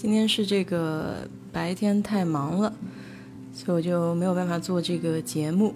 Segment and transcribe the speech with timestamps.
[0.00, 2.72] 今天是这个白天太忙了，
[3.52, 5.74] 所以我就没有办法做这个节目。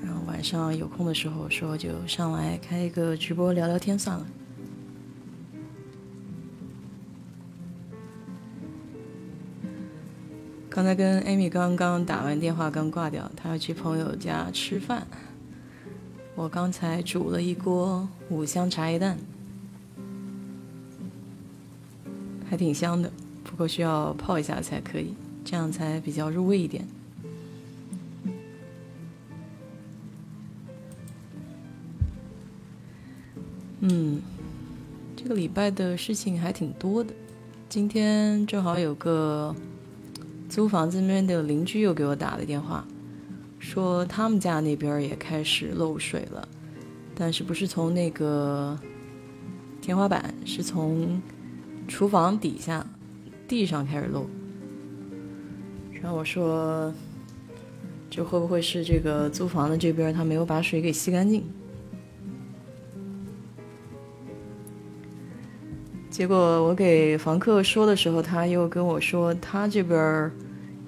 [0.00, 4.24] 然后晚上有空的时候，说就上来开一个直播聊聊天算了。
[10.70, 15.04] 刚才跟 Amy 刚刚打完电话，刚挂掉，她要去朋友家吃饭。
[16.36, 19.18] 我刚才煮了一锅五香茶叶蛋，
[22.48, 23.12] 还挺香的，
[23.44, 25.14] 不过需要泡一下才可以，
[25.44, 26.86] 这样才比较入味一点。
[33.80, 34.20] 嗯，
[35.16, 37.12] 这个礼拜的事情还挺多的，
[37.68, 39.54] 今天正好有个。
[40.48, 42.86] 租房子那边的邻居又给我打了电话，
[43.58, 46.46] 说他们家那边也开始漏水了，
[47.14, 48.78] 但是不是从那个
[49.80, 51.22] 天花板，是从
[51.88, 52.86] 厨房底下
[53.52, 54.26] 地上开始漏。
[56.00, 56.90] 然后我说，
[58.08, 61.44] 这会不会是这个租房的这边他没有把水给吸干净？
[66.08, 70.30] 结果我给房客说的时候，他又跟我说他这边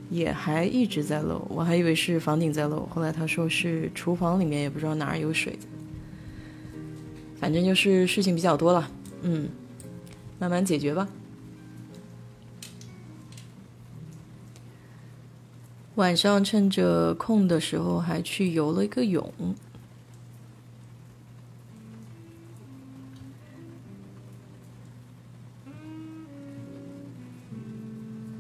[0.08, 5.58] 也还一直在漏，我还以为是房顶在漏，后来他说是厨房里面也不知道哪儿有水，
[7.38, 8.90] 反正就是事情比较多了，
[9.20, 9.50] 嗯，
[10.38, 11.06] 慢慢解决吧。
[15.96, 19.32] 晚上趁着空的时候还去游了一个泳。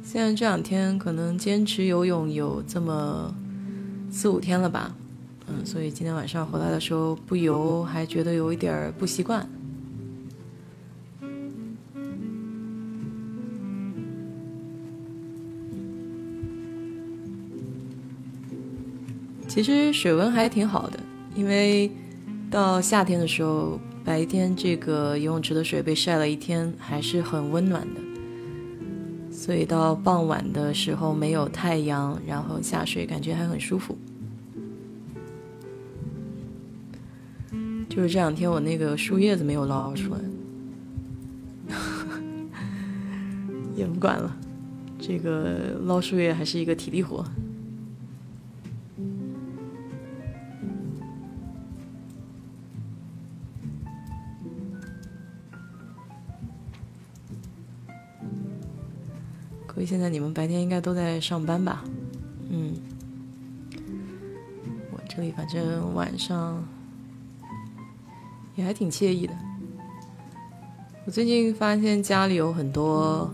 [0.02, 3.34] 现在这两天可能坚持游泳有这么
[4.10, 4.94] 四五天了吧，
[5.48, 9.48] 嗯，所以今天晚上回来的时候不游还觉得有一点不习惯。
[19.54, 20.98] 其实水温还挺好的，
[21.36, 21.88] 因为
[22.50, 28.00] 到夏天的时候，白天这个游泳池的水被晒了一天，还是很温暖的。
[29.30, 33.96] 所以到傍晚的时候没有太阳，然后下水感觉还很舒服。
[37.88, 40.12] 就是这两天我那个树叶子没有捞出
[41.68, 41.76] 来，
[43.76, 44.36] 也不管了，
[44.98, 47.24] 这个捞树叶还是一个体力活。
[59.84, 61.84] 现在你们白天应该都在上班吧？
[62.48, 62.74] 嗯，
[64.92, 66.62] 我这里反正晚上
[68.54, 69.34] 也还挺惬意的。
[71.04, 73.30] 我最近发现家里有很多，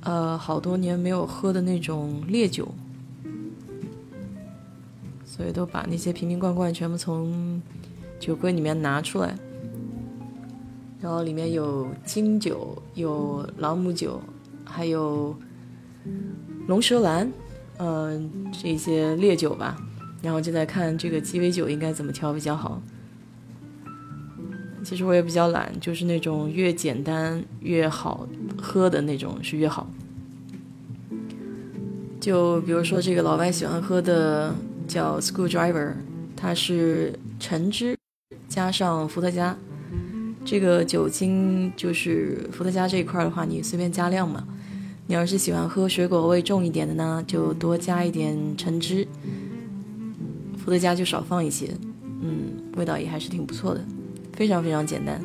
[0.00, 2.66] 呃，好多年没有喝的那种烈酒，
[5.24, 7.62] 所以都把那些瓶瓶罐罐全部从
[8.18, 9.36] 酒柜里面拿出来，
[11.00, 14.20] 然后里面有金酒，有朗姆酒。
[14.68, 15.34] 还有
[16.66, 17.32] 龙舌兰，
[17.78, 19.76] 嗯，这些烈酒吧，
[20.22, 22.80] 然后就在看这个鸡尾酒应该怎么调比较好。
[24.84, 28.26] 其实我也比较懒，就是那种越简单越好
[28.60, 29.90] 喝的那种是越好。
[32.20, 34.54] 就比如说这个老外喜欢喝的
[34.86, 35.92] 叫 School Driver，
[36.36, 37.96] 它是橙汁
[38.48, 39.56] 加上伏特加，
[40.44, 44.46] 这个酒精就是伏特加这一块的话，你随便加量嘛。
[45.08, 49.08] 你要是喜欢喝水果味重一点的呢，就多加一点橙汁，
[50.58, 51.74] 伏特加就少放一些，
[52.20, 53.82] 嗯，味道也还是挺不错的，
[54.34, 55.18] 非常非常简单。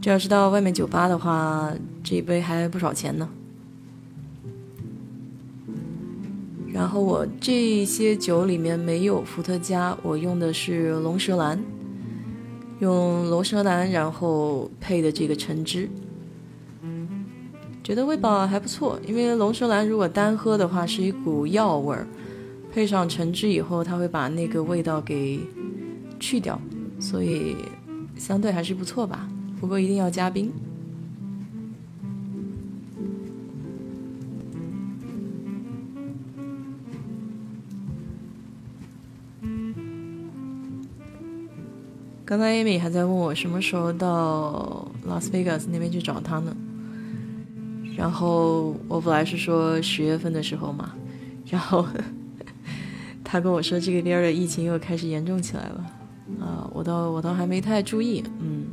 [0.00, 1.72] 这要是到外面酒吧的话，
[2.04, 3.28] 这一杯还不少钱呢。
[6.72, 11.60] 然后我这些酒里面没有伏特加，我用的是龙舌兰，
[12.78, 15.90] 用龙舌兰然后配的这个橙汁。
[17.86, 22.04] 觉得味道还不错，因为龙舌兰如果单喝的话是一股药味儿，
[22.72, 25.38] 配上橙汁以后，它会把那个味道给
[26.18, 26.60] 去掉，
[26.98, 27.54] 所以
[28.16, 29.28] 相对还是不错吧。
[29.60, 30.52] 不过一定要加冰。
[42.24, 46.52] 刚刚 Amy 还在问我什么时候到拉斯维加斯那边去找他呢？
[47.96, 50.94] 然后我本来是说十月份的时候嘛，
[51.50, 51.86] 然后
[53.24, 55.92] 他跟我说这个边的疫情又开始严重起来了，
[56.38, 58.66] 啊，我倒我倒还没太注意，嗯，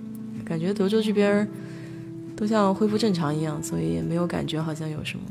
[0.44, 1.48] 感觉德州这边
[2.36, 5.24] 都都像恢复正常一样，所以也没有感觉好像有什么。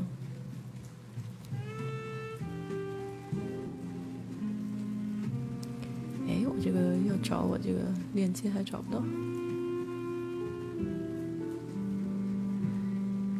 [6.27, 7.81] 哎，我这个要找我这个
[8.15, 9.03] 链接还找不到。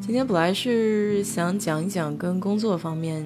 [0.06, 3.26] 今天本来是想讲一讲跟工作方面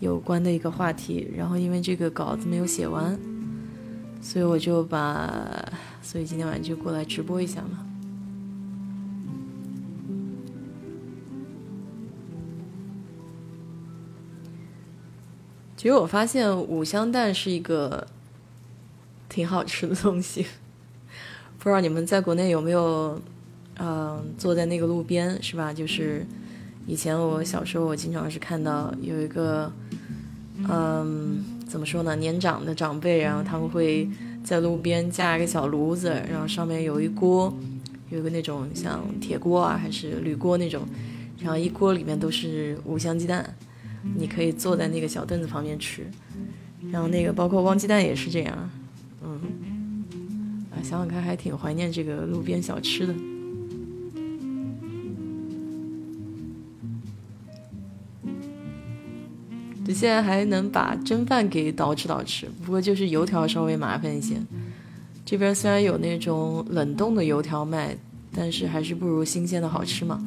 [0.00, 3.16] 有关的一个话题，然后因为这个稿子没有写完，
[4.20, 5.40] 所以我就把，
[6.02, 7.86] 所以今天晚上就过来直播一下嘛。
[15.76, 18.04] 其实我发现五香蛋是一个
[19.28, 20.44] 挺好吃的东西，
[21.60, 23.22] 不知道你们在国内有没有？
[23.78, 25.72] 嗯，坐在那个路边是吧？
[25.72, 26.24] 就是
[26.86, 29.72] 以前我小时候，我经常是看到有一个，
[30.68, 32.14] 嗯，怎么说呢？
[32.16, 34.08] 年长的长辈，然后他们会
[34.44, 37.52] 在路边架一个小炉子，然后上面有一锅，
[38.10, 40.82] 有一个那种像铁锅啊，还是铝锅那种，
[41.40, 43.56] 然后一锅里面都是五香鸡蛋，
[44.16, 46.06] 你可以坐在那个小凳子旁边吃。
[46.92, 48.70] 然后那个包括汪鸡蛋也是这样，
[49.22, 49.40] 嗯，
[50.70, 53.14] 啊，想想看还挺怀念这个路边小吃的。
[59.84, 64.36] 就现在还能把蒸饭给倒吃倒吃，不过就是油条稍微麻烦一些。
[65.24, 67.96] 这边虽然有那种冷冻的油条卖，
[68.34, 70.26] 但是还是不如新鲜的好吃嘛。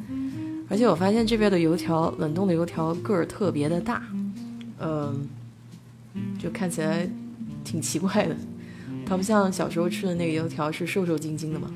[0.68, 4.02] 而且我发现这边的油条，冷冻的油条个儿特别的大，
[4.80, 5.26] 嗯，
[6.38, 7.08] 就看起来
[7.64, 8.36] 挺奇怪的。
[9.06, 11.70] 它不像小时候吃的那个油条是瘦瘦精精的嘛。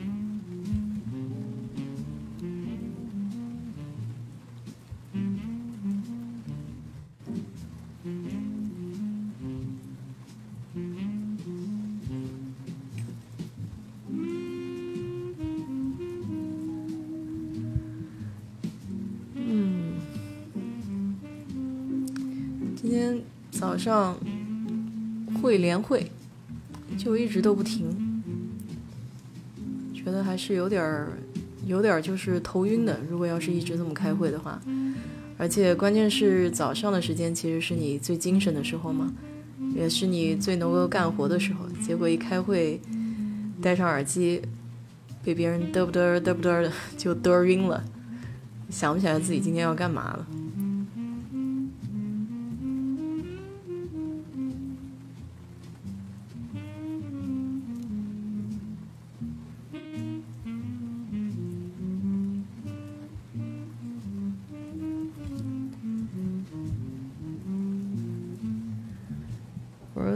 [23.82, 24.16] 上
[25.42, 26.08] 会连会，
[26.96, 28.22] 就一直都不停，
[29.92, 31.18] 觉得还是有点儿，
[31.66, 33.00] 有点儿就是头晕的。
[33.10, 34.62] 如果要是一直这么开会的话，
[35.36, 39.12] 而且关键是早上的时间其实是你最精神的时候嘛，
[39.74, 41.66] 也是你最能够干活的时候。
[41.84, 42.80] 结果一开会，
[43.60, 44.40] 戴上耳机，
[45.24, 47.82] 被别人嘚不嘚嘚不嘚的 就嘚晕了，
[48.70, 50.26] 想不起来自己今天要干嘛了。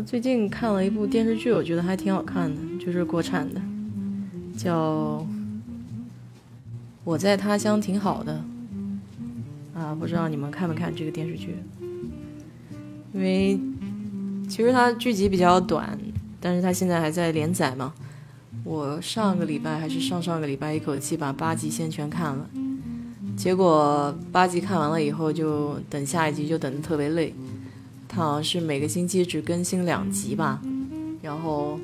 [0.06, 3.60] 最近看了一部电视剧，我觉得还挺好看的，就是国产的，
[4.56, 5.18] 叫
[7.02, 8.40] 《我在他乡挺好的》
[9.78, 11.56] 啊，不知道你们看没看这个电视剧？
[13.12, 13.58] 因为
[14.48, 15.98] 其实它剧集比较短，
[16.40, 17.92] 但是它现在还在连载嘛。
[18.62, 22.48] 我上个礼拜还是上上个礼拜一口气把八集先全看了，
[23.36, 27.34] 结果八集看完了以后，就等下一集就等的特别累。
[28.16, 30.62] 好像是每个星期只更新两集吧，
[31.20, 31.78] 然后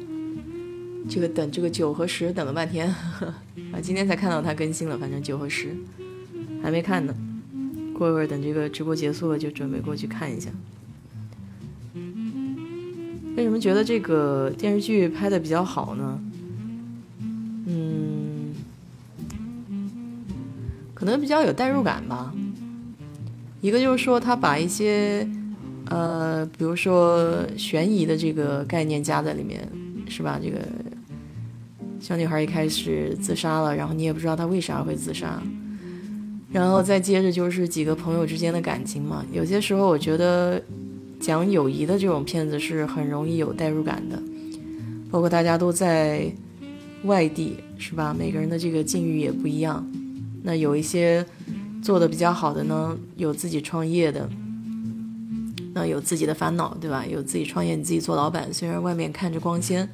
[1.06, 5.76] 这个等这个九和十等了半天，啊，今天才看到它更新了，反正九和十
[6.62, 7.14] 还没看呢，
[7.92, 10.48] 过一会儿等这个直播结束了就准备过去看一下。
[13.36, 16.18] 为什么觉得这个电视剧拍的比较好呢？
[17.66, 18.54] 嗯，
[20.94, 22.32] 可能比较有代入感吧。
[23.60, 25.28] 一个就是说他把一些。
[25.92, 29.68] 呃，比如说悬疑的这个概念加在里面，
[30.08, 30.40] 是吧？
[30.42, 30.58] 这个
[32.00, 35.42] 小女孩一开始自杀了，然后你也不知道她为啥会自杀，
[36.50, 39.22] 然后再接着就是几个朋友之间的感情嘛。
[39.32, 40.62] 有些时候我觉得
[41.20, 44.18] 讲友谊的这种片子是很容易有代入感的，
[45.10, 46.32] 包括大家都在
[47.04, 48.16] 外地，是吧？
[48.18, 49.86] 每个人的这个境遇也不一样。
[50.42, 51.24] 那有一些
[51.82, 54.26] 做的比较好的呢，有自己创业的。
[55.74, 57.04] 那有自己的烦恼，对吧？
[57.06, 59.88] 有自己创业，你自己做老板，虽然外面看着光鲜，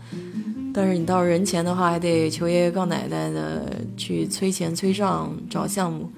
[0.75, 6.11] 但是你到人前的话，还得求爷爷告奶奶的去催钱催账找项目，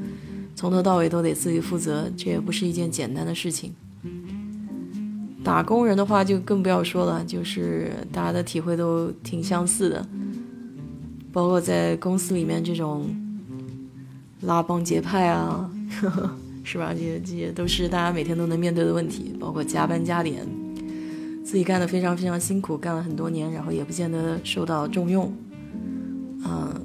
[0.56, 3.74] 从头到尾都得自己负责，这也不是一件简单的事情。
[5.42, 10.06] 打工人的话就更不要说了，就是大家的体会都挺相似的，
[11.32, 13.08] 包括在公司里面这种
[14.42, 15.70] 拉帮结派啊。
[16.00, 16.30] 呵 呵
[16.70, 16.94] 是吧？
[16.94, 20.46] 这些这些都是大家每天都能面对的问题，包括加班加点，
[21.44, 25.34] 自己干的非常非常辛苦，干了很多年，然后也不见得受到重用，
[26.44, 26.80] 嗯，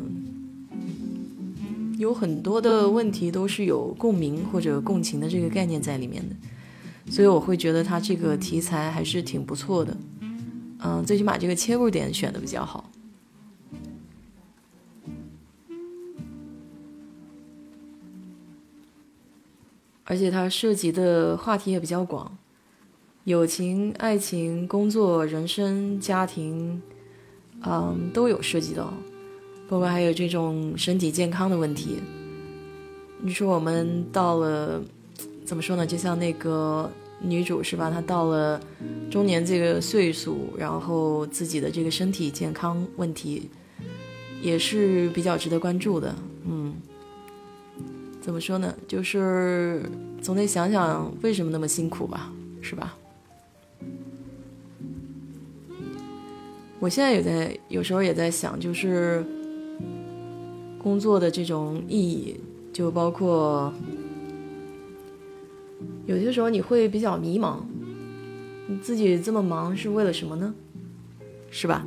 [1.99, 6.35] 有很多的问题都是有共鸣或者共情的这个概念在里面的，
[7.11, 9.95] 所以我会觉得他这个题材还是挺不错的。
[10.79, 12.89] 嗯，最起码这个切入点选的比较好。
[20.15, 22.37] 而且它涉及的话题也比较广，
[23.25, 26.81] 友情、爱情、工作、人生、家庭，
[27.65, 28.93] 嗯，都有涉及到，
[29.67, 31.97] 包括还有这种身体健康的问题。
[33.19, 34.81] 你说我们到了，
[35.43, 35.85] 怎么说呢？
[35.85, 37.91] 就像那个女主是吧？
[37.91, 38.57] 她到了
[39.11, 43.49] 中年这个岁数，然后自己的这个身体健康问题，
[44.41, 46.15] 也是比较值得关注的，
[46.47, 46.73] 嗯。
[48.25, 48.75] 怎么说呢？
[48.87, 49.83] 就是
[50.19, 52.97] 总得想想为什么那么辛苦吧，是吧？
[56.79, 59.23] 我现在也在，有时候也在想，就是
[60.79, 62.39] 工作的这种意义，
[62.73, 63.71] 就包括
[66.07, 67.59] 有些时候你会比较迷茫，
[68.65, 70.51] 你自己这么忙是为了什么呢？
[71.51, 71.85] 是吧？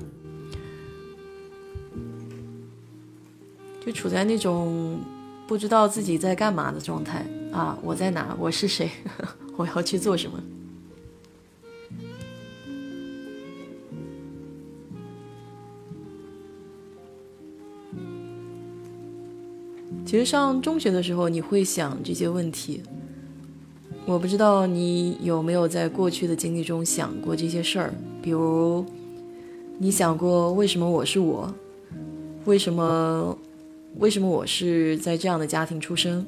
[3.84, 5.00] 就处在那种。
[5.48, 7.78] 不知道自己在干嘛的状态啊！
[7.82, 8.36] 我在哪？
[8.38, 8.90] 我是谁？
[9.56, 10.38] 我要去做什么？
[20.04, 22.82] 其实上中学的时候，你会想这些问题。
[24.04, 28.84] 我不知道你有没有在过去的经历中想过这些事儿，比如，
[29.78, 31.50] 你想过为什么我是我？
[32.44, 33.38] 为什么？
[33.98, 36.24] 为什么我是在这样的家庭出生？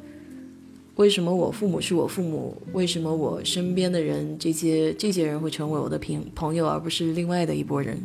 [0.97, 2.61] 为什么我父母是我父母？
[2.73, 7.97] 为什么我身边的人这些这些人会成为我的朋朋友，而不是另外的一拨人？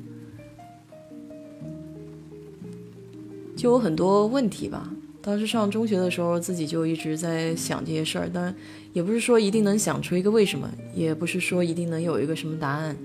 [3.56, 4.94] 就有很多问题吧。
[5.20, 8.56] 当时上中学的时候，自己就一直在想这些事儿，当然
[8.94, 12.96] 也不是说一定能想出一个为什么，也不是说一定能有一个什么答案，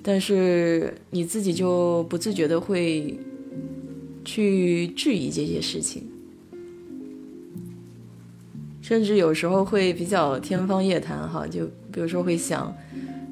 [0.00, 3.18] 但是你自己就不自觉的会。
[4.26, 6.02] 去质疑这些事情，
[8.82, 11.46] 甚至有时候会比较天方夜谭哈。
[11.46, 12.76] 就比如说会想，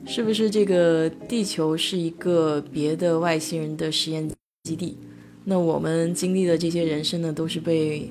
[0.06, 4.30] 是不是这个地球是一个别的外星人的实验
[4.62, 4.96] 基地？
[5.44, 8.08] 那我们经历的这些人生呢，都是被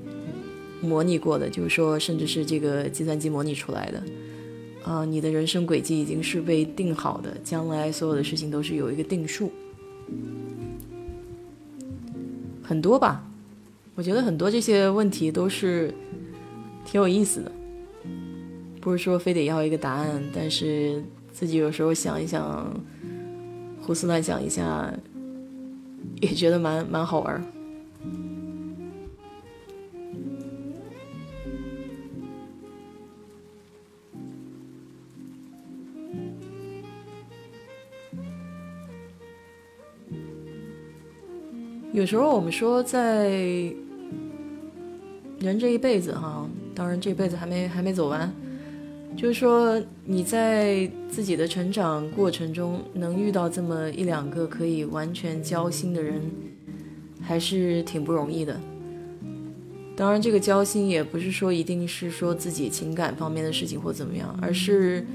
[0.82, 4.04] 模拟过的，就是说，甚至是这个计算机模拟出来的。
[4.84, 9.50] 啊，你的人生轨迹已经是被定好的，将来所有的事情都是有一个定数。
[12.74, 13.24] 很多吧，
[13.94, 15.94] 我觉得很多这些问题都是
[16.84, 17.52] 挺有意思的，
[18.82, 22.76] 不是说非得要一个答案，但是自己有时候想一想，
[23.80, 24.92] 胡思乱想一下，
[26.20, 27.46] 也觉得蛮蛮好玩。
[41.94, 43.30] 有时候我们说，在
[45.38, 48.34] 人这一辈子哈，当然这辈子还没还没走完，
[49.16, 56.20] 就是说你在自己的成长过程中能遇到这么一两个可以完全交心的人，
[57.22, 58.60] 还是挺不容易的。
[59.96, 65.06] 当然，这个交心也不是说一定是说自己情感方面的事情或怎么样，而是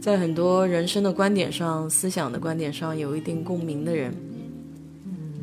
[0.00, 4.14] 在很多人生的观点上、思想的观点上有一定共鸣的人。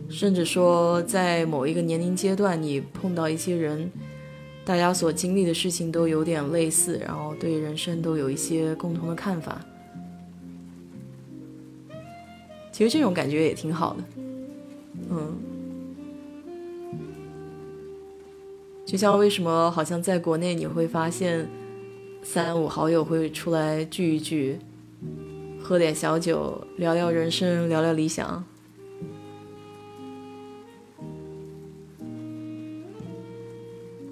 [0.09, 3.89] 甚至说，在某一个年龄阶段，你碰到一些人，
[4.65, 9.61] 大家所经历的事情都有点类似，然后对人生都有一些共同的看法。
[12.71, 14.03] 其实这种感觉也挺好的，
[15.11, 15.37] 嗯。
[18.85, 21.47] 就像为什么好像在国内你会发现，
[22.23, 24.57] 三五好友会出来聚一聚，
[25.61, 28.43] 喝点小酒，聊聊人生，聊聊理想。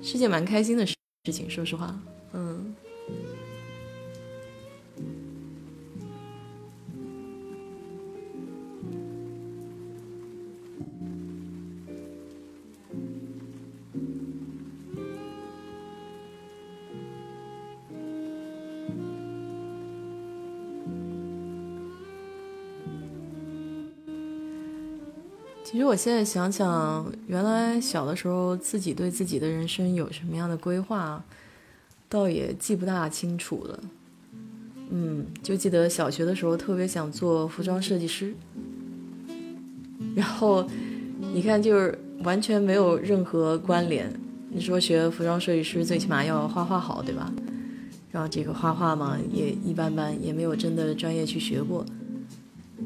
[0.09, 0.95] 是件蛮开心的事
[1.25, 1.93] 事情，说实话，
[25.77, 31.23] 其实我现在想想，原来小的时候自己对自己的人生有什么样的规划，
[32.09, 33.79] 倒也记不大清楚了。
[34.89, 38.33] 嗯，就记得小学的时候特别想做服装设计师，
[40.15, 40.67] 然后
[41.31, 44.11] 你看就是完全没有任何关联，
[44.49, 47.31] 你说学服装设计师，最起码要画画好，对吧？
[48.09, 51.85] 然后这个画画嘛，也一般般，也没有真的专业去学过。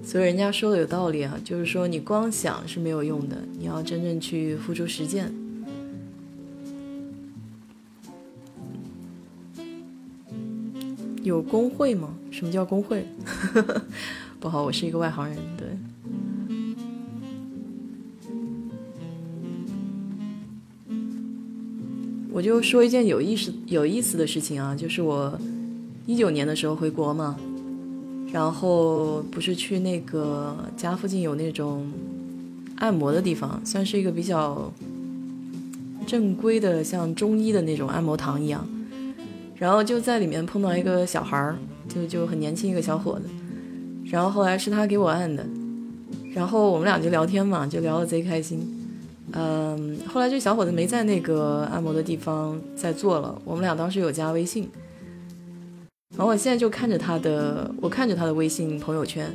[0.03, 5.33] 所以人家说的有道理啊，就是说你光想是没有用的，你要真正去付出实践。
[11.23, 12.13] 有工会吗？
[12.29, 13.05] 什么叫工会？
[14.41, 15.37] 不好，我是一个外行人。
[15.55, 15.67] 对，
[22.31, 25.39] 我就说一件有意思、有意思的事情啊，就是我
[26.07, 27.39] 一九年的时候回国嘛。
[28.31, 31.91] 然后不是去那个家附近有那种
[32.77, 34.71] 按摩的地方，算是一个比较
[36.07, 38.67] 正规的，像中医的那种按摩堂一样。
[39.55, 41.57] 然后就在里面碰到一个小孩儿，
[41.87, 43.29] 就就很年轻一个小伙子。
[44.05, 45.45] 然后后来是他给我按的，
[46.33, 48.59] 然后我们俩就聊天嘛，就聊得贼开心。
[49.33, 54.67] 嗯，后来这小伙子没在那个按摩的地方再做了，我们俩当时有加微信。
[56.11, 59.33] 然后我现在就看着他的，我看着他的微信朋友圈，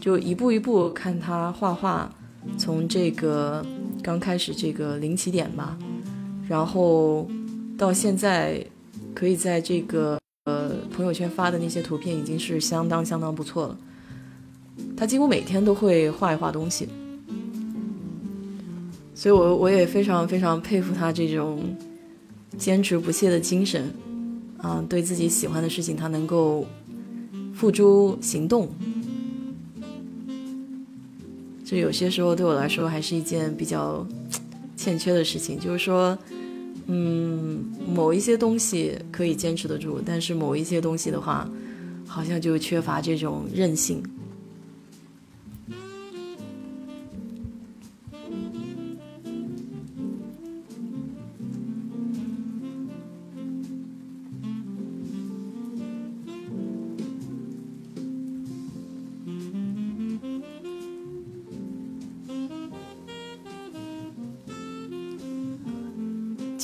[0.00, 2.10] 就一步一步看他画画，
[2.56, 3.64] 从这个
[4.02, 5.76] 刚开始这个零起点吧，
[6.48, 7.28] 然后
[7.76, 8.64] 到现在
[9.14, 13.78] 可以在这个呃朋友圈发的那些图片已经是相当相当不错了。
[14.96, 16.88] 他几乎每天都会画一画东西，
[19.14, 21.62] 所以我我也非常非常佩服他这种
[22.56, 23.92] 坚持不懈的精神。
[24.62, 26.66] 嗯，对自己喜欢的事情，他能够
[27.54, 28.68] 付诸行动，
[31.64, 34.06] 就有些时候对我来说还是一件比较
[34.76, 35.58] 欠缺的事情。
[35.58, 36.16] 就是说，
[36.86, 41.48] 嗯，某一些东西可以坚持得住，但是某一些东西的话，
[42.06, 44.02] 好像就缺乏这种韧性。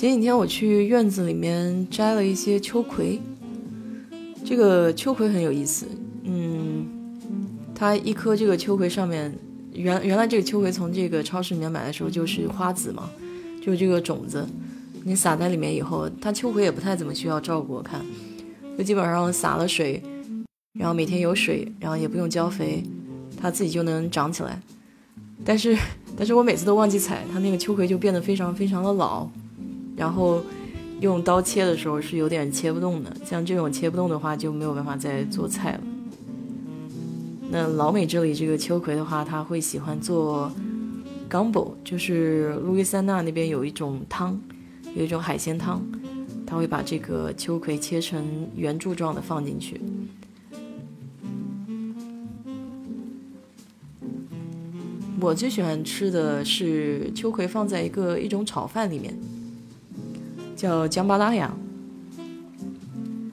[0.03, 3.21] 前几天我去院子里面摘了一些秋葵，
[4.45, 5.87] 这个秋葵很有意思，
[6.25, 6.85] 嗯，
[7.73, 9.33] 它一颗这个秋葵上面，
[9.73, 13.09] 原原来这个秋葵从这个超市里面买的时候就是花籽嘛，
[13.65, 14.45] 就是这个种子，
[15.05, 18.05] 你撒在里面以后，它秋葵也不太怎么需要照顾，我看，
[18.77, 20.03] 就基本上撒了水，
[20.73, 22.83] 然后每天有水，然后也不用浇肥，
[23.41, 24.61] 它自己就能长起来，
[25.45, 25.79] 但是
[26.19, 29.31] 但是我每次都忘记采，它那个秋葵就变得非常非常的老。
[29.97, 30.43] 然后
[31.01, 35.81] 用刀切的时候是有点切不动的，像这种切不动的话就没有办法再做菜了。
[37.51, 40.51] 那老美这里这个秋葵的话，他会喜欢做
[41.29, 44.41] gumbo，就是路易斯安那那边有一种汤，
[44.95, 45.83] 有一种海鲜汤，
[46.47, 48.25] 他会把这个秋葵切成
[48.57, 49.81] 圆柱状的放进去。
[55.21, 59.15] 我最喜欢吃的是秋葵放在一个一种炒饭里面。
[60.63, 61.53] 叫姜巴拉雅，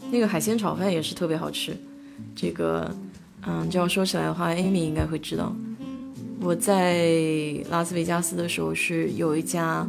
[0.10, 1.78] 那个海鲜炒饭也是特别好吃。
[2.36, 2.92] 这个，
[3.46, 5.56] 嗯，这要说起来的话，Amy 应该会知道。
[6.42, 7.06] 我在
[7.70, 9.88] 拉斯维加斯的时候是有一家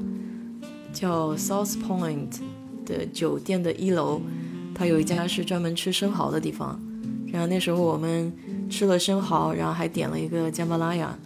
[0.93, 2.29] 叫 South Point
[2.85, 4.21] 的酒店的一楼，
[4.75, 6.79] 它有一家是专门吃生蚝的地方。
[7.33, 8.31] 然后那时候我们
[8.69, 11.19] 吃了生蚝，然后还点了一个姜巴拉雅，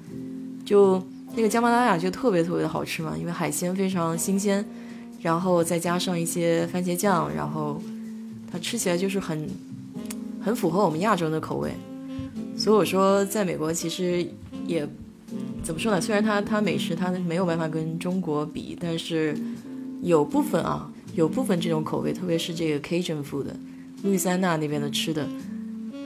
[0.64, 1.02] 就
[1.34, 4.64] 那个姜巴拉雅就特别特别的好吃嘛，因为海鲜非常新鲜。
[5.24, 7.80] 然后再加上一些番茄酱，然后
[8.52, 9.48] 它吃起来就是很
[10.38, 11.72] 很符合我们亚洲的口味。
[12.58, 14.26] 所以我说，在美国其实
[14.66, 14.86] 也
[15.62, 15.98] 怎么说呢？
[15.98, 19.34] 虽然它它美食它没有办法跟中国比，但是
[20.02, 23.46] 有部分啊，有部分这种口味，特别是这个 Cajun food，
[24.02, 25.26] 路易斯安那那边的吃的，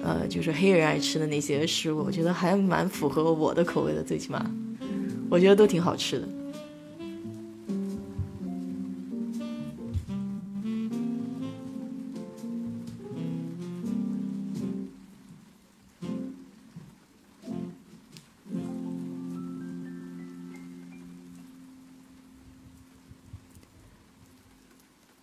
[0.04, 4.48] 呃，就是黑人爱吃的那些食物，我觉得还蛮符合我的口味的，最起码
[5.28, 6.28] 我觉得都挺好吃的。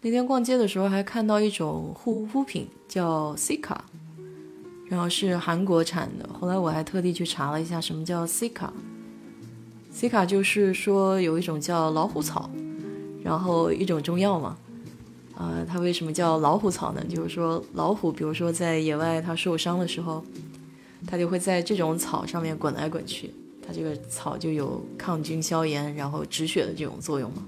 [0.06, 3.76] 那天逛街的时候还看到一种护肤品叫 Cica，
[4.88, 6.30] 然后是韩国产的。
[6.40, 12.48] 后来我还特地去查了一下什么叫 Cica，Cica 就是说有一种叫老虎草，
[13.24, 14.56] 然后一种中药嘛。
[15.38, 17.04] 呃，它为什么叫老虎草呢？
[17.10, 20.24] 就是说老虎，比如说在野外它受伤的时候，
[21.08, 23.34] 它就会在这种草上面滚来滚去，
[23.66, 27.44] 它这个草就有抗菌消炎，然后止血的这种作用嘛。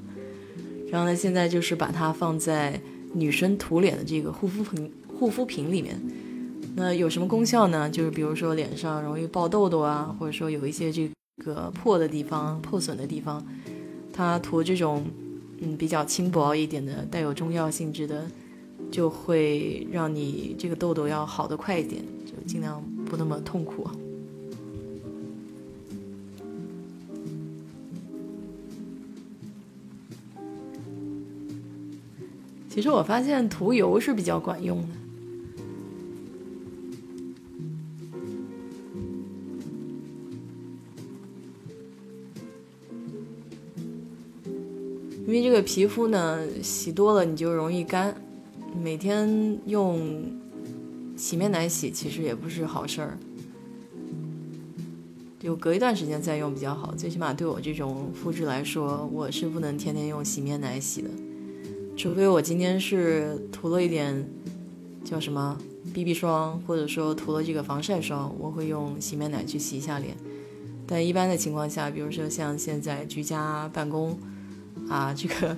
[0.89, 2.79] 然后呢，现在就是把它放在
[3.13, 5.99] 女生涂脸的这个护肤品护肤品里面。
[6.75, 7.89] 那有什么功效呢？
[7.89, 11.09] 就是比如说脸上容易爆痘痘啊，或者说有一些这
[11.43, 13.43] 个破的地方、破损的地方，
[14.13, 15.03] 它涂这种
[15.59, 18.25] 嗯比较轻薄一点的、带有中药性质的，
[18.91, 23.89] 就会让你这个痘痘要好的快一点，就尽量不那么痛苦。
[32.77, 34.87] 其实我发现涂油是比较管用的，
[45.25, 48.13] 因为这个皮肤呢，洗多了你就容易干，
[48.79, 49.99] 每天用
[51.15, 53.17] 洗面奶洗其实也不是好事儿，
[55.39, 56.93] 就隔一段时间再用比较好。
[56.93, 61.09] 最起码对我这种肤质来说，我是不能天天用洗面奶洗的。
[61.97, 64.23] 除非我今天是涂了一点
[65.03, 65.57] 叫什么
[65.95, 70.15] BB 霜，或者说涂了这个防晒霜，我会用洗面奶去洗一下脸。
[70.85, 74.15] 但一般的情况下，比如说像现在居家办公，
[74.87, 75.57] 啊，这个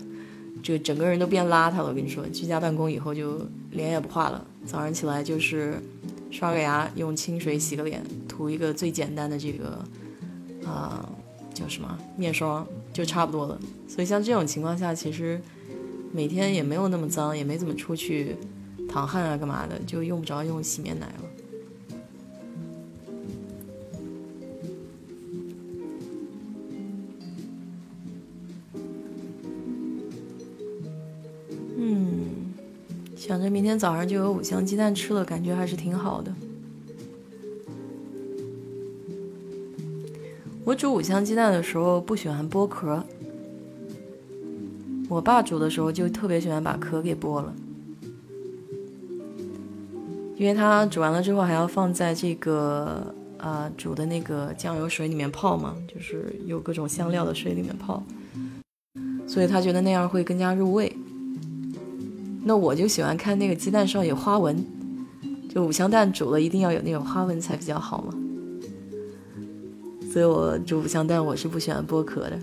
[0.64, 1.90] 这个整个人都变邋遢了。
[1.90, 5.74] 我跟你说，居家办公以后就脸也不化了，早上起来就是
[6.32, 9.84] 刷个牙，用清水洗个脸，涂一个最简单的这个
[10.66, 11.08] 啊
[11.54, 13.60] 叫什么面霜就差不多了。
[13.90, 15.42] 所以像这种情况下，其实。
[16.12, 18.36] 每天也没有那么脏，也没怎么出去
[18.90, 21.24] 淌汗啊，干嘛的，就用不着用洗面奶了。
[31.78, 32.54] 嗯，
[33.16, 36.34] 想着明天早上就有五香鸡蛋吃了，感觉还是挺好的。
[40.66, 43.04] 我煮五香鸡蛋的时候不喜欢剥壳。
[45.10, 47.52] 我爸煮的时候就特别喜欢把壳给剥了，
[50.38, 58.04] 因为他煮完了之后还要放在这个啊煮的那个酱油水里面泡嘛，就是有各种香料的水里面泡，
[59.28, 60.96] 所以他觉得那样会更加入味。
[62.44, 64.64] 那我就喜欢看那个鸡蛋上有花纹，
[65.50, 68.14] 就五香蛋煮了一定要有那种花纹才比较好嘛，
[70.14, 72.40] 所以我煮五香蛋我是不喜欢剥壳的。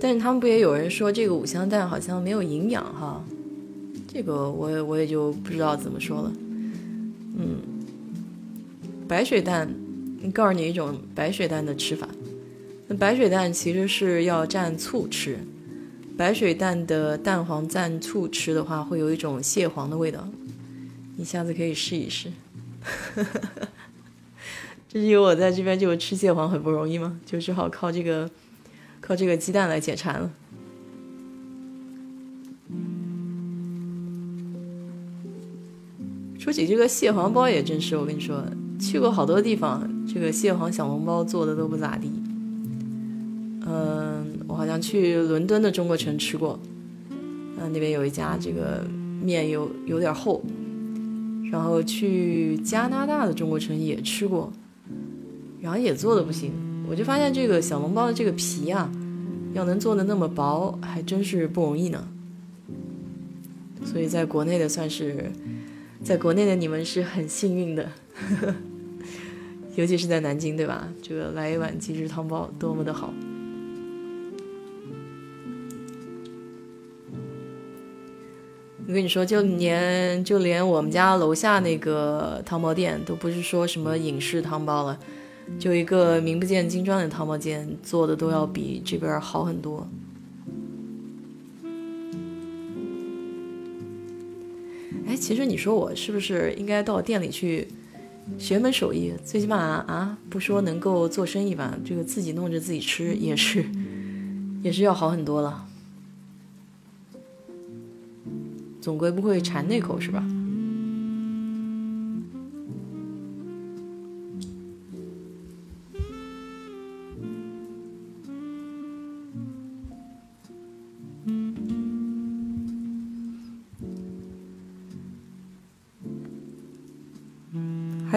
[0.00, 3.22] 但是他们不也有人说这个五香蛋好像没有营养哈？
[4.08, 6.32] 这个我我也就不知道怎么说了。
[7.36, 7.58] 嗯，
[9.06, 9.68] 白水蛋，
[10.32, 12.08] 告诉你一种白水蛋的吃法。
[12.88, 15.38] 那白水蛋其实是要蘸醋吃，
[16.16, 20.26] 白水蛋的蛋黄蘸醋吃的话，会有一种蟹黄的味道。
[21.16, 22.32] 你下次可以试一试。
[24.88, 27.20] 这是因为我在这边就吃蟹黄很不容易吗？
[27.24, 28.28] 就只好靠这个。
[29.00, 30.30] 靠这个鸡蛋来解馋了。
[36.38, 38.42] 说起这个蟹黄包也真是，我跟你说，
[38.78, 42.10] 去过好多地方，这个蟹黄小笼包做的都不咋地。
[43.66, 46.58] 嗯，我好像去伦敦的中国城吃过，
[47.10, 48.84] 嗯，那边有一家这个
[49.22, 50.42] 面有有点厚。
[51.50, 54.52] 然后去加拿大的中国城也吃过，
[55.60, 56.52] 然后也做的不行。
[56.90, 58.90] 我就发现这个小笼包的这个皮啊，
[59.54, 62.08] 要能做的那么薄，还真是不容易呢。
[63.84, 65.30] 所以在国内的算是，
[66.02, 67.88] 在国内的你们是很幸运的，
[69.76, 70.88] 尤其是在南京，对吧？
[71.00, 73.14] 这个来一碗鸡汁汤包，多么的好。
[78.88, 84.98] 我跟你说，就连就连我们家楼下那个汤包店，都不是说什么隐式汤包了。
[85.58, 89.86] 就一个名不见经传的淘宝店做的都要比这边好很多。
[95.06, 97.66] 哎，其实你说我是不是应该到店里去
[98.38, 99.12] 学门手艺？
[99.24, 103.66] 最起码啊，不说能够做生意吧，这个自己弄着自己吃也是，
[104.62, 105.66] 也是要好很多了。
[108.80, 110.24] 总归不会馋那口是吧？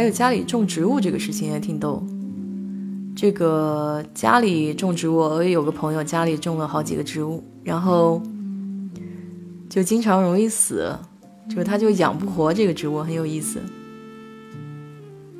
[0.04, 2.04] 还有家里种植物这个事情也挺逗。
[3.16, 8.22] 这个家里种植物，我也有个朋友家里种了好几个植物，然后
[9.70, 10.94] 就经常容易死，
[11.50, 13.62] 就是他就养不活这个植物，很有意思。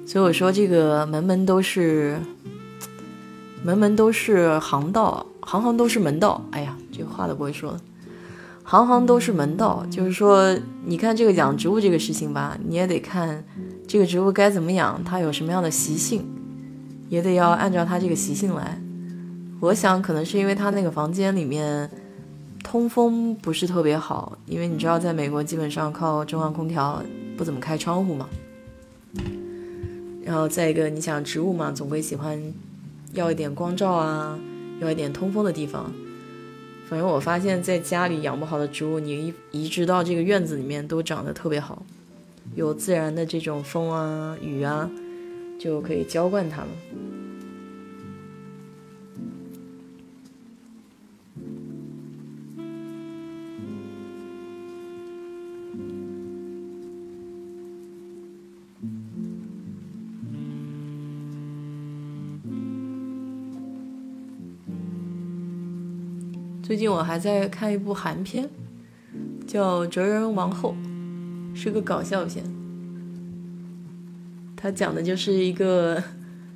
[0.06, 2.18] 所以我说这个门门都是
[3.64, 6.42] 门门都是行道，行行都是门道。
[6.52, 7.78] 哎呀，这话都不会说，
[8.64, 9.86] 行行都是门道。
[9.92, 13.44] 就是说，你看这个养植物这个事情吧，你也得看
[13.94, 16.26] 这个植物该怎么养，它有什么样的习性，
[17.10, 18.82] 也得要按照它这个习性来。
[19.60, 21.88] 我想可能是因为他那个房间里面
[22.64, 27.04] 通风不是特别好，因为你知道，在美国基本上靠中央空调，
[27.38, 28.28] 不怎么开窗户嘛。
[30.26, 32.42] 然后再一个，你想植物嘛，总归喜欢
[33.14, 34.40] 要一点光照啊，
[34.80, 35.94] 要一点通风的地方。
[36.90, 41.86] 反正我发现，在家里养不好的植物，你移移植到这个院子里面都长得特别好，
[42.56, 44.90] 有自然的这种风啊、雨啊，
[45.60, 46.70] 就可以浇灌它们。
[66.62, 68.50] 最近我还在看一部韩片，
[69.46, 70.76] 叫《哲人王后》，
[71.54, 72.44] 是个搞笑片。
[74.56, 76.02] 他讲的就是一个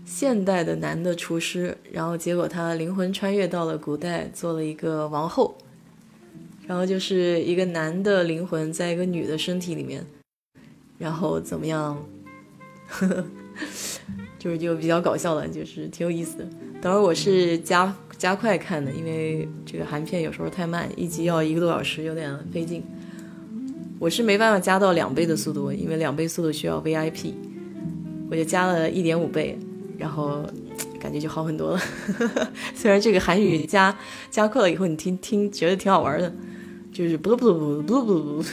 [0.05, 5.57] 现代的男的厨师，然后结果他灵魂穿越到了古代，做了一个王后。
[6.65, 10.05] 然后就是一个男的灵魂在一个女的身体里面，
[10.97, 11.97] 然后怎么样？
[14.37, 16.47] 就是就比较搞笑了，就是挺有意思的。
[16.81, 17.95] 等会儿我是加。
[18.17, 22.83] 加快看的，因为这个韩片有时候太慢，一集要一个多小时，有点费劲。
[23.99, 27.33] 我是没办法加到两倍的速度，因为两倍速度需要 VIP，
[28.29, 29.57] 我就加了一点五倍，
[29.97, 30.43] 然后
[30.99, 31.81] 感觉就好很多了。
[32.75, 33.97] 虽然这个韩语加
[34.29, 36.31] 加快了以后，你听听觉得挺好玩的，
[36.91, 38.43] 就是不不不不不不，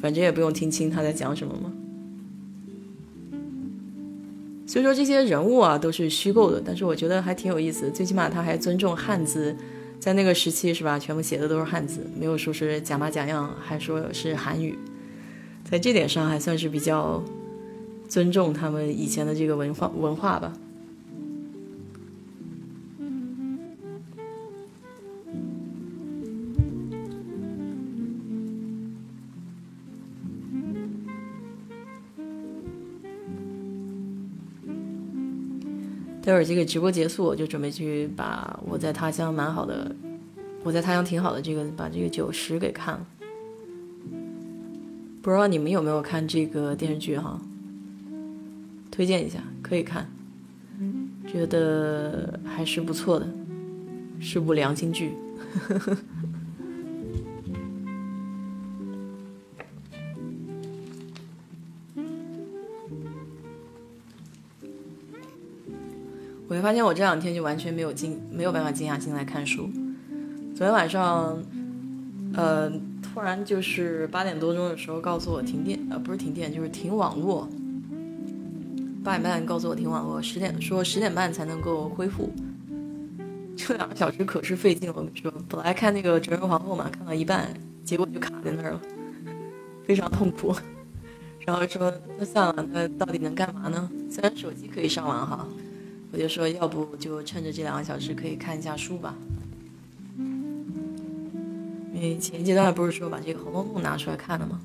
[0.00, 1.72] 反正也不用听清他在讲什么嘛。
[4.66, 7.90] 所以说这些人物啊都是虚构的，但是我觉得还挺有意思。
[7.90, 9.54] 最起码他还尊重汉字，
[10.02, 10.98] 在那个时期是吧？
[10.98, 14.76] 全部写的都是汉字，没有说是假模假样，还说是韩语，
[15.62, 17.22] 在这点上还算是比较
[18.08, 20.52] 尊重他们以前的这个文化文化吧。
[36.24, 39.94] 待会儿这个直播结束，我就准备去把我在他乡蛮好的，
[40.62, 43.06] 我在他乡挺好的这个把这个九十给看了。
[45.20, 47.40] 不知道你们有没有看这个电视剧哈？
[48.90, 50.06] 推荐一下，可以看，
[51.26, 53.28] 觉得还是不错的，
[54.20, 55.14] 是部良心剧。
[55.68, 55.98] 呵呵呵
[66.62, 69.68] 会发现我这两天就完全没有静，没有办法静下心来看书。
[70.54, 71.36] 昨天晚上，
[72.34, 72.70] 呃，
[73.02, 77.48] 突然就是八点多钟的时候告诉我停电，呃，不是停电，就是停网络。
[79.02, 82.32] 八点半告诉我停网络，十点说十点半才能够恢复。
[83.56, 88.80] 这两个小时可是费劲了，我跟你说，本来看那个《哲人皇后》嘛，看到一半，结果就卡在那儿了，
[89.84, 90.54] 非常痛苦。
[91.44, 93.90] 然后说那算了，那到底能干嘛呢？
[94.08, 95.44] 虽然手机可以上网哈。
[96.12, 99.16] 我就说，要不就趁着这两个小时可以看一下书吧。
[101.94, 104.60] 因为前阶段不是说把这个《红楼梦》拿出来看了吗？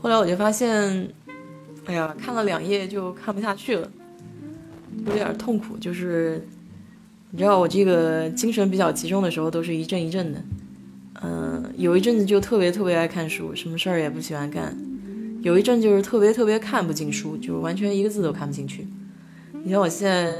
[0.00, 1.12] 后来我就发现，
[1.84, 3.90] 哎呀，看了两页就看不下去了，
[5.04, 5.76] 有点痛苦。
[5.76, 6.42] 就是
[7.32, 10.42] 你知道，我这个精神比较集中的时候，都是一阵一阵的。
[11.22, 14.76] 嗯，有一阵子就特别特别爱看书，什么事儿也不喜欢干。
[15.42, 18.86] 有一阵就是特别特别看不进书，就完全一个字都看不进去。
[19.64, 20.34] 你像我现在，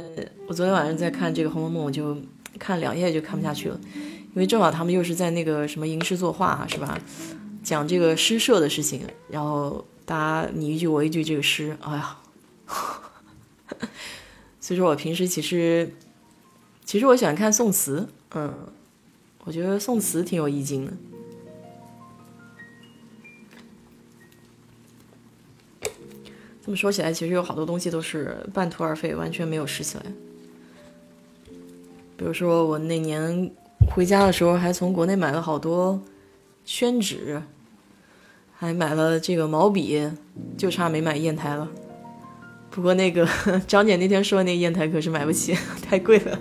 [0.47, 2.17] 我昨天晚上在看这个《红楼梦》，我就
[2.59, 6.99] 看两页就看不下去了，因为正好他们又是在那个什么吟诗作画，是吧？
[7.63, 12.17] 讲这个诗社的事情，然后大家你一句我一句这个诗，哎呀，
[14.61, 15.95] 所以说我平时其实，
[16.85, 18.55] 其实我喜欢看宋词，嗯。
[19.45, 20.93] 我觉得宋词挺有意境的。
[26.63, 30.05] 这么说起来，其实有好多东西都是半途而废，完全没有拾起来。
[32.17, 33.51] 比如说，我那年
[33.95, 36.01] 回家的时候，还从国内买了好多
[36.65, 37.43] 宣纸，
[38.55, 40.09] 还买了这个毛笔，
[40.57, 41.69] 就差没买砚台了。
[42.71, 43.27] 不过那个
[43.67, 46.39] 张姐那天说那砚台可是买不起， 太贵了。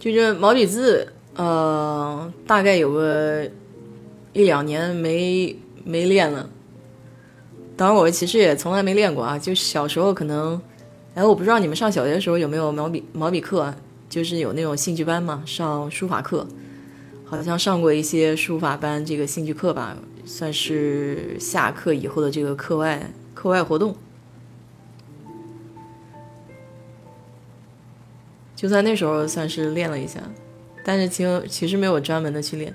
[0.00, 3.46] 就这毛笔字，呃，大概有个
[4.32, 6.48] 一两年没没练了。
[7.76, 9.38] 当然，我其实也从来没练过啊。
[9.38, 10.58] 就小时候可能，
[11.14, 13.74] 哎，我不知道你们上小学的时候有没有毛笔毛笔课，
[14.08, 16.46] 就是有那种兴趣班嘛，上书法课，
[17.26, 23.94] 好像上过一些书法班这个兴趣课吧，算是下课以后的这个课外课外活动。
[28.60, 30.20] 就在那时候算是练了一下，
[30.84, 32.74] 但是其实其实没有专门的去练。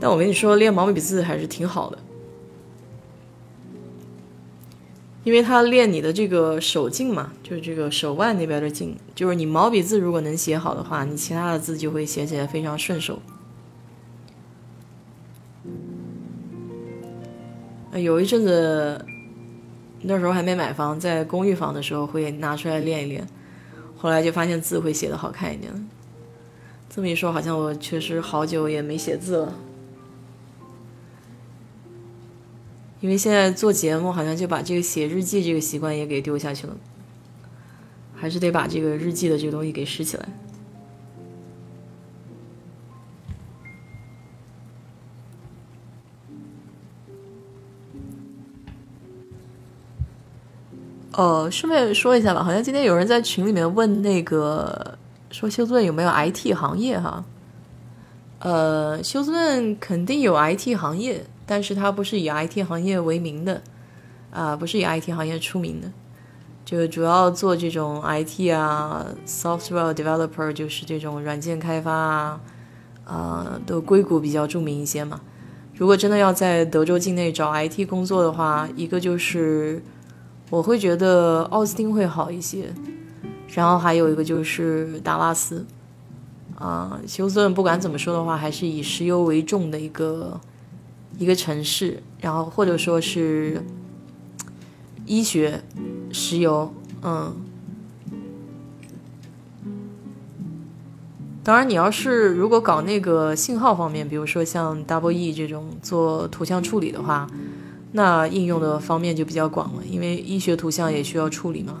[0.00, 1.98] 但我跟你说，练毛笔字还是挺好的。
[5.22, 13.22] 因为它练你的这个手劲嘛，就是这个手腕那边的劲，就是你毛笔字如果能写好的话，你其他的字就会写起来非常顺手。
[17.94, 19.04] 有一阵子，
[20.00, 23.24] 那时候还没买房，在公寓房的时候会拿出来练一练，
[24.02, 25.72] 后来就发现字会写的好看一点。
[26.90, 29.54] 这么一说，好像我确实好久也没写字了。
[33.00, 36.76] 因为现在做节目，好像就把这个写日记这个习惯也给丢下去了，
[38.12, 40.28] 还是得把这个日记的这个东西给拾起来。
[51.12, 54.96] 哦，顺便说一下吧，好像今天有人在群里面问那个
[55.30, 57.24] 说休斯顿有没有 IT 行业哈？
[58.38, 61.24] 呃，休斯顿肯定有 IT 行业。
[61.44, 63.60] 但是它不是以 IT 行业为名的，
[64.30, 65.88] 啊，不是以 IT 行业出名的，
[66.64, 72.40] 就主要做这种 IT 啊，software developer 就是这种软件开发啊，
[73.04, 75.20] 啊，的硅谷比较著名一些嘛。
[75.74, 79.82] 如果真的要在德州境内找 IT 工作的话，一个就是
[80.52, 82.70] 我会觉得奥斯汀会好一些，
[83.48, 85.64] 然后还有一个就是达拉斯，
[86.58, 90.38] 啊，休斯顿不管怎么说的话，还是以石油为重的一个。
[91.18, 93.62] 一个城市，然后或者说是
[95.04, 95.62] 医学、
[96.10, 97.36] 石油，嗯。
[101.44, 107.28] 当然，你要是如果搞那个信号方面，比如说像 Double E 这种做图像处理的话，
[107.92, 111.78] 那应用的方面就比较广了，因为医学图像也需要处理嘛。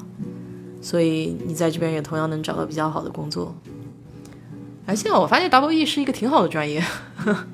[0.80, 3.54] 所以你在这边也同样能找到比较好的工作。
[4.84, 6.82] 而现在我发现 W E 是一个挺好的专业。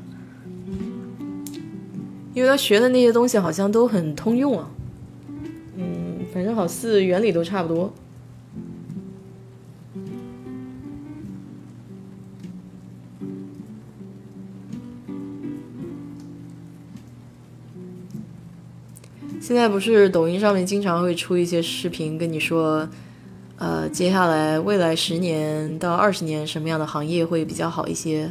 [2.35, 4.71] 因为他学的那些东西好像都很通用啊，
[5.77, 7.93] 嗯，反正好似原理都差不多。
[19.49, 22.87] 现在不是抖音上面经常会出一些视频，跟你说，
[23.57, 28.31] 呃，接下来未来十年到二十年什么样的行业会比较好一些？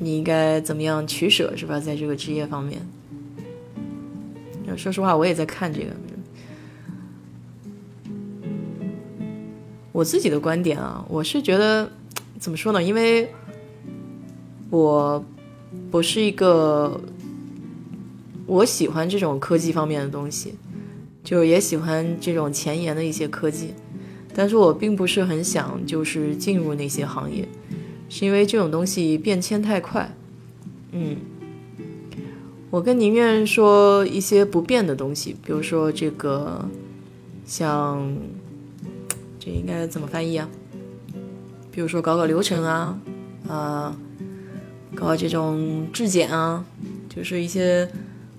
[0.00, 1.78] 你应该怎么样取舍是吧？
[1.78, 2.80] 在这个职业方面，
[4.74, 5.88] 说实话，我也在看这个。
[9.92, 11.90] 我自己的观点啊，我是觉得
[12.38, 12.82] 怎么说呢？
[12.82, 13.30] 因为
[14.70, 15.22] 我
[15.90, 16.98] 不是一个
[18.48, 20.54] 我喜欢这种科技方面的东西，
[21.22, 23.74] 就也喜欢这种前沿的一些科技，
[24.34, 27.46] 但是我并不是很想就是进入那些行业。
[28.08, 30.10] 是因为这种东西变迁太快，
[30.92, 31.18] 嗯，
[32.70, 36.66] 我更宁愿说一些不变的东西，比如说这个，
[37.44, 38.16] 像
[39.38, 40.48] 这应该怎么翻译啊？
[41.70, 42.98] 比如说搞搞流程啊，
[43.46, 43.96] 啊，
[44.94, 46.64] 搞这种质检啊，
[47.10, 47.86] 就是一些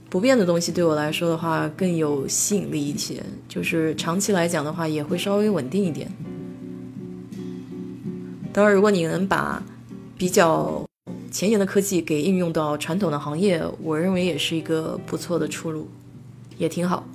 [0.10, 6.12] 不变的东西，对我来说的话更有吸引力一些，就是长期来讲的话也会稍微稳定一点。
[8.52, 9.64] 当然，如果你能把
[10.18, 10.84] 比较
[11.30, 15.88] 前沿的科技给应用到传统的行业，我认为也是一个不错的出路，
[16.58, 17.08] 也挺好。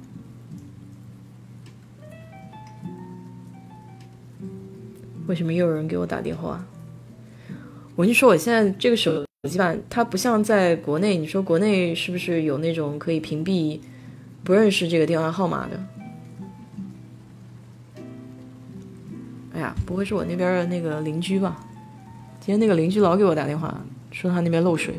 [5.26, 6.64] 为什么又有人给我打电话？
[7.96, 11.16] 我就说，我现在这个手机吧，它不像在国内。
[11.16, 13.78] 你说国内是不是有那种可以屏蔽
[14.42, 15.80] 不认识这个电话号码的？
[19.54, 21.64] 哎呀，不会是我那边的那个邻居吧？
[22.40, 24.94] 今天那个邻居老给我打电话，说他那边漏水。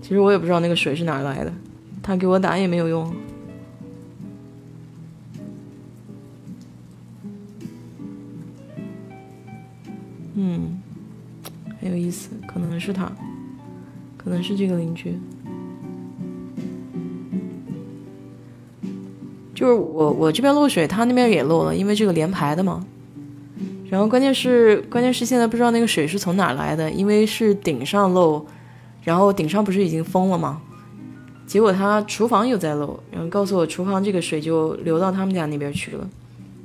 [0.00, 1.52] 其实我也不知道那个水是哪来的，
[2.02, 3.14] 他给我打也没有用。
[10.34, 10.80] 嗯，
[11.80, 13.10] 很有意思，可能是他，
[14.16, 15.18] 可能是这个邻居。
[19.54, 22.84] 就是我我这边漏水，他那边也漏了，因为这个连排的嘛。
[23.88, 28.46] 然后关键是关键是现在不知道那个水是从哪来的，因为是顶上漏，
[29.02, 30.60] 然后顶上不是已经封了吗？
[31.46, 36.08] 结果他厨房又在漏，然后告诉我厨房这个水就流到他们家那边去了，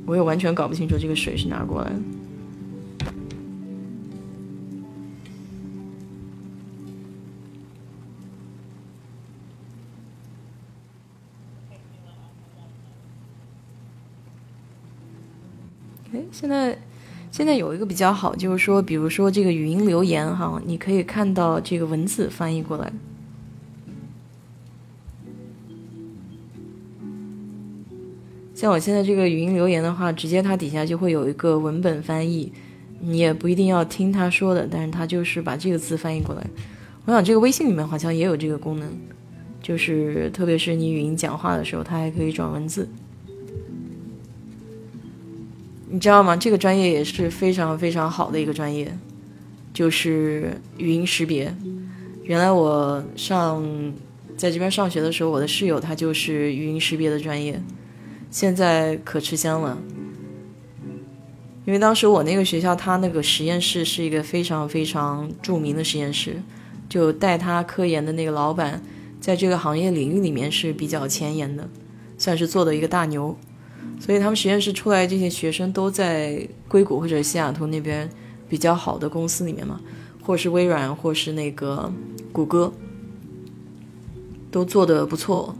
[0.05, 1.95] 我也完全搞不清楚这个水是哪过来的。
[16.38, 16.77] 现在
[17.31, 22.91] 现在有一个比较好，就是说，比如说这个语音留言哈，你可以看到这个文字翻译过来。
[28.53, 32.51] 像我现在这个语音留言的话，直接它底下就会有一个文本翻译，
[32.99, 36.45] 你也不一定要听他说的，但是他就是把这个字翻译过来。
[37.05, 38.89] 我想这个微信里面好像也有这个功能，
[39.61, 42.89] 就是特别是你语音讲话的时候，它还可以转文字。
[45.95, 46.35] 你知道吗？
[46.35, 48.93] 这个专业也是非常非常好的一个专业，
[49.73, 51.55] 就是语音识别。
[52.23, 53.63] 原来我上
[54.35, 57.61] 在这边上学的时候，我的室友他就是语音识别的专业，
[58.29, 59.77] 现在可吃香了。
[61.63, 66.41] 因为当时我那个学校，他那个实验室是一个非常非常著名的实验室，
[66.89, 68.83] 就带他科研的那个老板，
[69.21, 71.69] 在这个行业领域里面是比较前沿的，
[72.17, 73.37] 算是做的一个大牛。
[73.99, 78.07] 所以他们实验室出来这些学生都在硅谷或者西雅图那边
[78.47, 79.79] 比较好的公司里面嘛，
[80.21, 81.91] 或是微软，或是那个
[82.31, 82.71] 谷歌，
[84.51, 85.55] 都做的不错。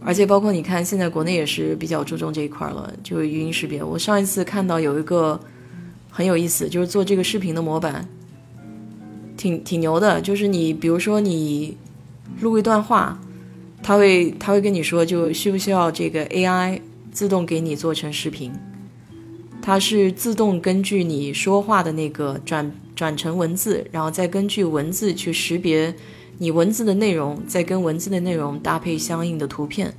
[0.00, 3.84] 而且包括你看，现在国内也是比较注重这一块了，就是语音识别。
[3.84, 5.38] 我上一次看到有一个
[6.10, 8.08] 很有意思，就是做这个视频的模板，
[9.36, 10.20] 挺挺牛的。
[10.20, 11.76] 就是你比如说你
[12.40, 13.20] 录一段话。
[13.82, 18.52] 他会他会跟你说，就需不需要这个 AI 自动给你做成视频？
[19.60, 25.94] 它是自动根据你说话的那个转转成文字，然后再根据文字去识别
[26.38, 29.92] 你文字的内容，再跟文字的内容搭配相应的图片，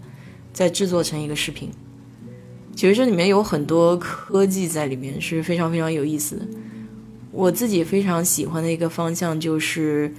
[0.52, 1.70] 再制作成一个视频。
[2.76, 6.48] 其实这里面有很多科技在里面，是非常非常有意思的。
[7.32, 10.12] 我自己非常喜欢的一个方向就是，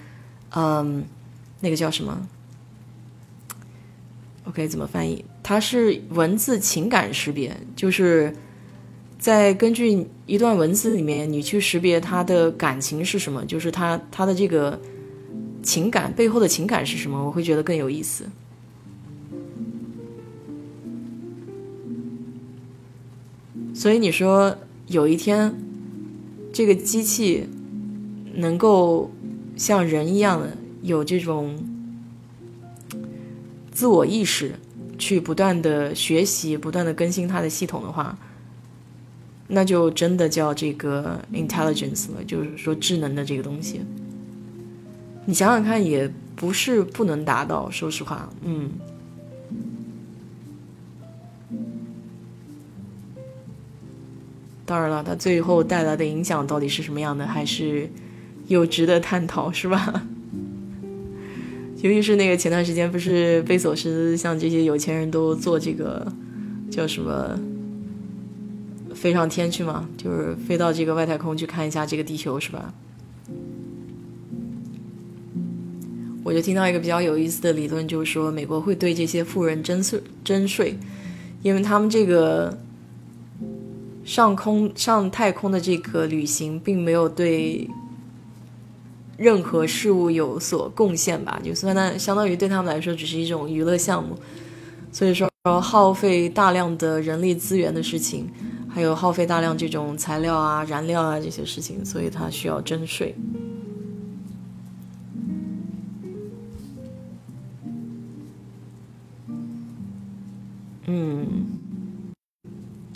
[0.55, 1.03] 嗯，
[1.61, 2.29] 那个叫什么
[4.51, 5.25] ？OK，怎么翻译？
[5.45, 8.35] 它是文字情感识别，就是
[9.17, 14.81] 在根据一段文字里面，你去识别它的感情是什么，就是它它的这个
[15.63, 18.25] 情感背后的情感是什么，我会觉得更有意思。
[23.73, 25.55] 所以你说有一天，
[26.53, 27.49] 这个机器
[28.35, 29.13] 能够
[29.55, 31.57] 像人一样的有这种。
[33.73, 34.55] 自我意识，
[34.99, 38.17] 去不断的学习，不断的更新它的系统的话，
[39.49, 43.81] 那就真的叫这个 intelligence 了，就是说智能的这个东西。
[45.25, 48.71] 你想想看，也不是不能达到，说实话，嗯。
[54.65, 57.91] 当然了，它最后带来的影响到底是什么样的，还是
[58.47, 60.07] 有值得探讨，是吧？
[61.83, 66.07] 尤其是那个前段时间，不是贝索斯像这些有钱人都坐这个
[66.71, 67.39] 叫什么
[68.95, 72.75] 飞上天去嘛，就是飞到这个外太空去看一下这个地球，是吧？
[76.23, 80.77] 我就听到一个比较有意思的理论，就是说美国会对这些富人征税征税，
[81.43, 82.59] 因为他们这个
[84.05, 87.67] 上空上太空的这个旅行并没有对。
[89.21, 94.17] 任何事物有所贡献吧，就算那相当于对他们来说只是一种娱乐项目，
[94.91, 95.29] 所以说
[95.61, 98.27] 耗费大量的人力资源的事情，
[98.67, 103.15] 还有耗费大量这种材料啊、燃料啊这些事情，所以它需要征税。
[110.87, 111.27] 嗯，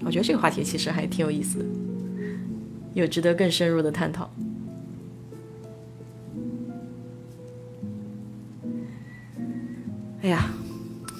[0.07, 1.64] 我觉得这个话题其实还挺有意思的，
[2.95, 4.31] 有值得更深入的探讨。
[10.25, 10.49] 哎呀，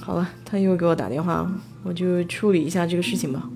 [0.01, 1.47] 好了，他又给我打电话，
[1.83, 3.51] 我就处理一下这个事情吧。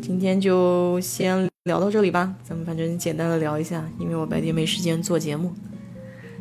[0.00, 5.52] 今天就先聊到这里吧，咱们反正简单的聊一下，因为我白天没时间做节目。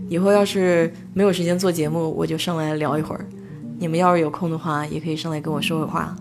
[0.08, 3.26] 以后要是没有时间做节目，我就上来聊一会儿。
[3.78, 6.16] 你们要是有空的话，也可以上来跟我说会话。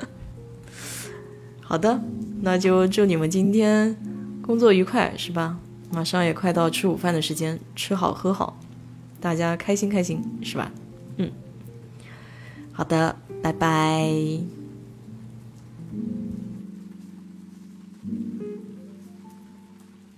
[1.64, 1.98] 好的，
[2.42, 3.96] 那就祝你们今天
[4.42, 5.58] 工作愉快，是吧？
[5.90, 8.58] 马上也快到吃午饭的时间，吃好喝好，
[9.20, 10.70] 大家开心开心，是吧？
[11.16, 11.30] 嗯，
[12.72, 14.55] 好的，拜拜。